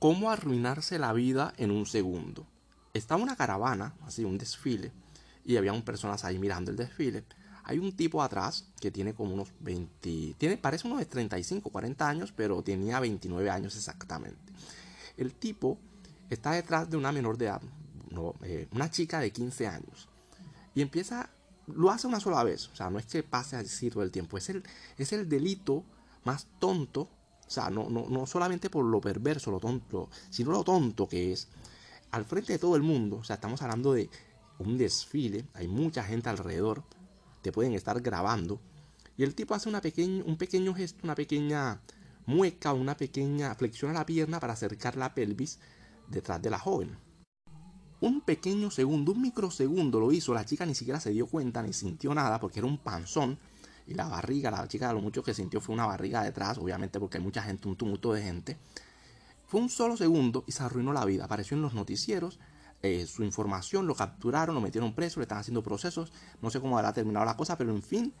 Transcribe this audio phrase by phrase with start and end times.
[0.00, 2.46] cómo arruinarse la vida en un segundo.
[2.94, 4.90] Estaba una caravana, así un desfile,
[5.44, 7.22] y había personas ahí mirando el desfile.
[7.64, 12.08] Hay un tipo atrás que tiene como unos 20, tiene, parece unos de 35, 40
[12.08, 14.52] años, pero tenía 29 años exactamente.
[15.18, 15.78] El tipo
[16.30, 17.62] está detrás de una menor de edad,
[18.42, 20.08] eh, una chica de 15 años,
[20.74, 21.28] y empieza,
[21.66, 24.38] lo hace una sola vez, o sea, no es que pase así todo el tiempo,
[24.38, 24.64] es el,
[24.96, 25.84] es el delito
[26.24, 27.10] más tonto,
[27.50, 31.32] o sea, no, no, no solamente por lo perverso, lo tonto, sino lo tonto que
[31.32, 31.48] es,
[32.12, 34.08] al frente de todo el mundo, o sea, estamos hablando de
[34.60, 36.84] un desfile, hay mucha gente alrededor,
[37.42, 38.60] te pueden estar grabando,
[39.16, 41.80] y el tipo hace un pequeño gesto, una pequeña
[42.24, 45.58] mueca, una pequeña flexión a la pierna para acercar la pelvis
[46.06, 46.96] detrás de la joven.
[48.00, 51.72] Un pequeño segundo, un microsegundo lo hizo, la chica ni siquiera se dio cuenta ni
[51.72, 53.40] sintió nada porque era un panzón
[53.90, 57.18] y la barriga, la chica lo mucho que sintió fue una barriga detrás, obviamente porque
[57.18, 58.56] hay mucha gente, un tumulto de gente.
[59.48, 61.24] Fue un solo segundo y se arruinó la vida.
[61.24, 62.38] Apareció en los noticieros,
[62.82, 66.12] eh, su información, lo capturaron, lo metieron preso, le están haciendo procesos.
[66.40, 68.14] No sé cómo habrá terminado la cosa, pero en fin,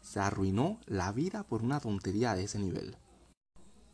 [0.00, 2.96] se arruinó la vida por una tontería de ese nivel.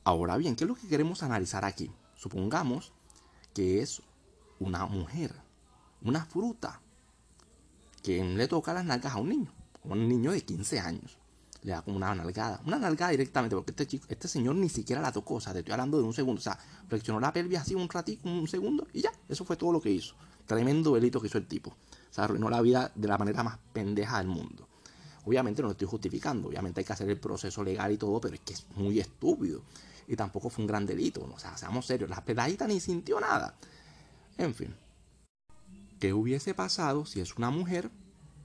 [0.04, 1.90] Ahora bien, ¿qué es lo que queremos analizar aquí?
[2.14, 2.92] Supongamos
[3.54, 4.02] que es
[4.58, 5.34] una mujer,
[6.02, 6.82] una fruta,
[8.02, 11.21] que le toca las nalgas a un niño, un niño de 15 años
[11.62, 12.60] le da como una nalgada.
[12.66, 15.34] Una nalgada directamente, porque este, chico, este señor ni siquiera la tocó.
[15.34, 16.38] O sea, te estoy hablando de un segundo.
[16.40, 19.12] O sea, flexionó la pelvis así un ratito, un segundo, y ya.
[19.28, 20.14] Eso fue todo lo que hizo.
[20.46, 21.70] Tremendo delito que hizo el tipo.
[21.70, 24.68] O sea, arruinó la vida de la manera más pendeja del mundo.
[25.24, 26.48] Obviamente no lo estoy justificando.
[26.48, 29.62] Obviamente hay que hacer el proceso legal y todo, pero es que es muy estúpido.
[30.08, 31.24] Y tampoco fue un gran delito.
[31.32, 32.10] O sea, seamos serios.
[32.10, 33.54] La pedadita ni sintió nada.
[34.36, 34.74] En fin.
[36.00, 37.88] ¿Qué hubiese pasado si es una mujer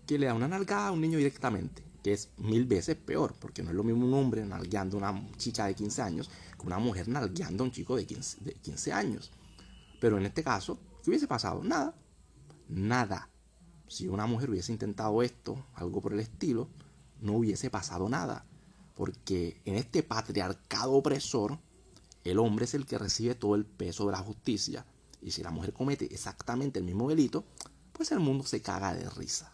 [0.06, 1.87] que le da una nalgada a un niño directamente?
[2.14, 5.66] Es mil veces peor, porque no es lo mismo un hombre nalgueando a una chica
[5.66, 9.32] de 15 años que una mujer nalgueando a un chico de 15, de 15 años.
[10.00, 11.64] Pero en este caso, ¿qué hubiese pasado?
[11.64, 11.96] Nada.
[12.70, 13.30] Nada.
[13.88, 16.70] Si una mujer hubiese intentado esto, algo por el estilo,
[17.22, 18.46] no hubiese pasado nada.
[18.96, 21.60] Porque en este patriarcado opresor,
[22.24, 24.86] el hombre es el que recibe todo el peso de la justicia.
[25.22, 27.46] Y si la mujer comete exactamente el mismo delito,
[27.94, 29.52] pues el mundo se caga de risa.